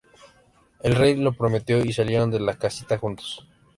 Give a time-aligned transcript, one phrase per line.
[0.81, 3.47] El rey lo prometió y salieron de la casita juntos.